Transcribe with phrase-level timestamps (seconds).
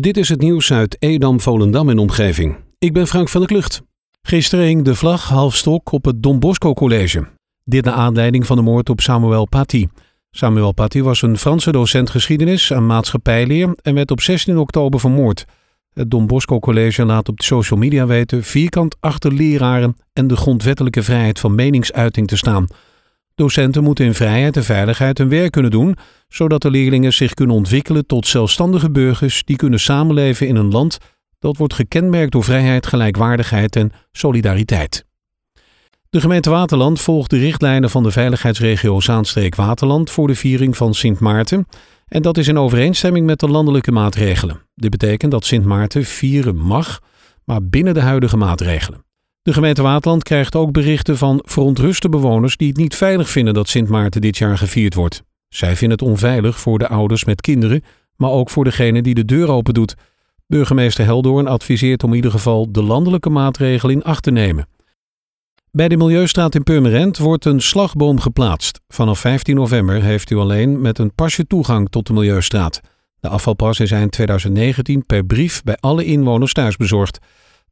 [0.00, 2.56] Dit is het nieuws uit Edam, Volendam en omgeving.
[2.78, 3.82] Ik ben Frank van der Klucht.
[4.22, 7.26] Gisteren hing de vlag halfstok op het Don Bosco College.
[7.64, 9.86] Dit naar aanleiding van de moord op Samuel Paty.
[10.30, 15.44] Samuel Paty was een Franse docent geschiedenis en maatschappijleer en werd op 16 oktober vermoord.
[15.92, 20.36] Het Don Bosco College laat op de social media weten vierkant achter leraren en de
[20.36, 22.66] grondwettelijke vrijheid van meningsuiting te staan.
[23.42, 25.96] Docenten moeten in vrijheid en veiligheid hun werk kunnen doen,
[26.28, 30.98] zodat de leerlingen zich kunnen ontwikkelen tot zelfstandige burgers die kunnen samenleven in een land
[31.38, 35.04] dat wordt gekenmerkt door vrijheid, gelijkwaardigheid en solidariteit.
[36.10, 41.20] De gemeente Waterland volgt de richtlijnen van de veiligheidsregio Zaanstreek-Waterland voor de viering van Sint
[41.20, 41.66] Maarten.
[42.06, 44.60] En dat is in overeenstemming met de landelijke maatregelen.
[44.74, 47.00] Dit betekent dat Sint Maarten vieren mag,
[47.44, 49.04] maar binnen de huidige maatregelen.
[49.42, 53.68] De gemeente Waterland krijgt ook berichten van verontruste bewoners die het niet veilig vinden dat
[53.68, 55.22] Sint Maarten dit jaar gevierd wordt.
[55.48, 57.82] Zij vinden het onveilig voor de ouders met kinderen,
[58.16, 59.94] maar ook voor degene die de deur open doet.
[60.46, 64.68] Burgemeester Heldoorn adviseert om in ieder geval de landelijke maatregelen in acht te nemen.
[65.70, 68.80] Bij de Milieustraat in Purmerend wordt een slagboom geplaatst.
[68.88, 72.80] Vanaf 15 november heeft u alleen met een pasje toegang tot de Milieustraat.
[73.20, 77.18] De afvalpas is eind 2019 per brief bij alle inwoners thuis bezorgd.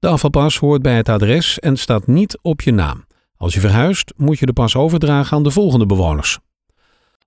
[0.00, 3.04] De afvalpas hoort bij het adres en staat niet op je naam.
[3.36, 6.38] Als je verhuist, moet je de pas overdragen aan de volgende bewoners.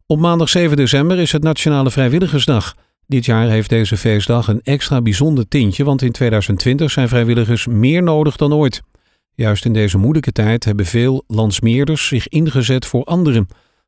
[0.06, 2.76] Op maandag 7 december is het Nationale Vrijwilligersdag.
[3.08, 8.04] Dit jaar heeft deze feestdag een extra bijzonder tintje, want in 2020 zijn vrijwilligers meer
[8.04, 8.82] nodig dan ooit.
[9.34, 13.48] Juist in deze moeilijke tijd hebben veel landsmeerders zich ingezet voor anderen.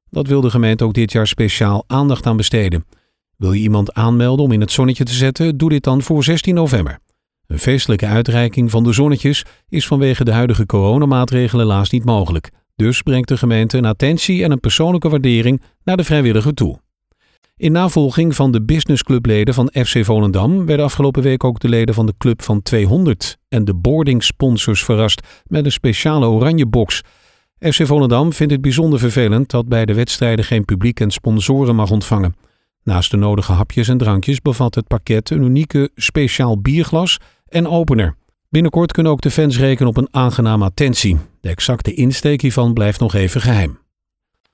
[0.09, 2.85] Dat wil de gemeente ook dit jaar speciaal aandacht aan besteden.
[3.37, 6.55] Wil je iemand aanmelden om in het zonnetje te zetten, doe dit dan voor 16
[6.55, 6.99] november.
[7.47, 12.51] Een feestelijke uitreiking van de zonnetjes is vanwege de huidige coronamaatregelen helaas niet mogelijk.
[12.75, 16.79] Dus brengt de gemeente een attentie en een persoonlijke waardering naar de vrijwilliger toe.
[17.57, 22.05] In navolging van de businessclubleden van FC Volendam werden afgelopen week ook de leden van
[22.05, 27.01] de Club van 200 en de boarding sponsors verrast met een speciale oranje box.
[27.59, 31.91] FC Volendam vindt het bijzonder vervelend dat bij de wedstrijden geen publiek en sponsoren mag
[31.91, 32.35] ontvangen.
[32.83, 37.17] Naast de nodige hapjes en drankjes bevat het pakket een unieke speciaal bierglas
[37.49, 38.15] en opener.
[38.49, 41.17] Binnenkort kunnen ook de fans rekenen op een aangename attentie.
[41.41, 43.79] De exacte insteek hiervan blijft nog even geheim.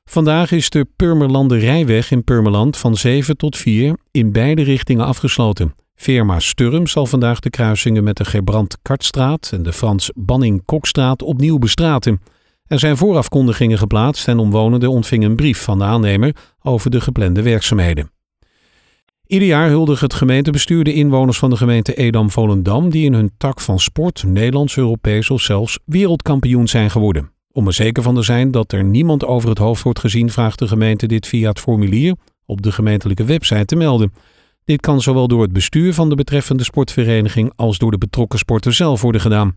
[0.03, 5.74] Vandaag is de Purmerlanderijweg in Purmerland van 7 tot 4 in beide richtingen afgesloten.
[5.96, 12.22] Firma Sturm zal vandaag de kruisingen met de Gerbrand-Kartstraat en de Frans Banning-Kokstraat opnieuw bestraten.
[12.66, 17.41] Er zijn voorafkondigingen geplaatst en omwonenden ontvingen een brief van de aannemer over de geplande
[17.41, 18.12] werkzaamheden.
[19.31, 23.59] Ieder jaar huldigt het gemeentebestuur de inwoners van de gemeente Edam-Volendam die in hun tak
[23.59, 27.31] van sport Nederlands, Europees of zelfs wereldkampioen zijn geworden.
[27.52, 30.59] Om er zeker van te zijn dat er niemand over het hoofd wordt gezien, vraagt
[30.59, 32.16] de gemeente dit via het formulier
[32.46, 34.14] op de gemeentelijke website te melden.
[34.66, 38.74] Dit kan zowel door het bestuur van de betreffende sportvereniging als door de betrokken sporter
[38.74, 39.56] zelf worden gedaan.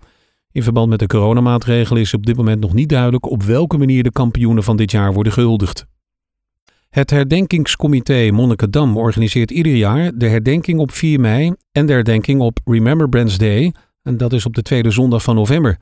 [0.53, 4.03] In verband met de coronamaatregelen is op dit moment nog niet duidelijk op welke manier
[4.03, 5.87] de kampioenen van dit jaar worden gehuldigd.
[6.95, 12.59] Het herdenkingscomité Monnikendam organiseert ieder jaar de herdenking op 4 mei en de herdenking op
[12.65, 15.79] Remembrance Day, en dat is op de tweede zondag van november.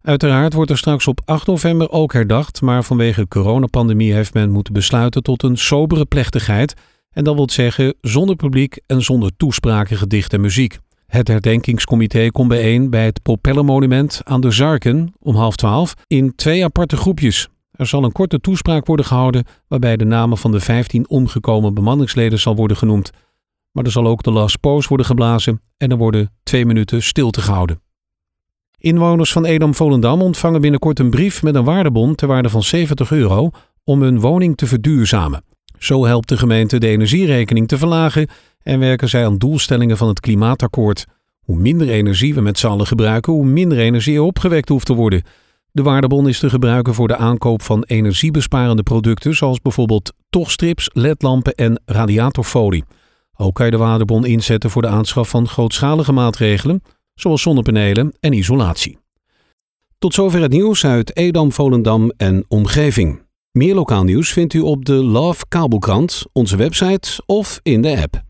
[0.00, 4.50] Uiteraard wordt er straks op 8 november ook herdacht, maar vanwege de coronapandemie heeft men
[4.50, 6.74] moeten besluiten tot een sobere plechtigheid.
[7.10, 10.78] En dat wil zeggen zonder publiek en zonder toespraken, gedicht en muziek.
[11.06, 16.64] Het herdenkingscomité komt bijeen bij het Propellermonument aan de Zarken om half twaalf in twee
[16.64, 17.48] aparte groepjes.
[17.70, 22.38] Er zal een korte toespraak worden gehouden waarbij de namen van de 15 omgekomen bemanningsleden
[22.38, 23.10] zal worden genoemd.
[23.72, 27.40] Maar er zal ook de last pose worden geblazen en er worden twee minuten stilte
[27.40, 27.82] gehouden.
[28.78, 33.50] Inwoners van Edam-Volendam ontvangen binnenkort een brief met een waardebon ter waarde van 70 euro
[33.84, 35.44] om hun woning te verduurzamen.
[35.78, 38.28] Zo helpt de gemeente de energierekening te verlagen
[38.62, 41.06] en werken zij aan doelstellingen van het klimaatakkoord.
[41.40, 44.94] Hoe minder energie we met z'n allen gebruiken, hoe minder energie er opgewekt hoeft te
[44.94, 45.22] worden.
[45.72, 51.54] De waardebon is te gebruiken voor de aankoop van energiebesparende producten zoals bijvoorbeeld tochtstrips, ledlampen
[51.54, 52.84] en radiatorfolie.
[53.36, 56.82] Ook kan je de waardebon inzetten voor de aanschaf van grootschalige maatregelen
[57.14, 58.98] zoals zonnepanelen en isolatie.
[59.98, 63.22] Tot zover het nieuws uit Edam, Volendam en omgeving.
[63.52, 68.29] Meer lokaal nieuws vindt u op de Love Kabelkrant, onze website of in de app.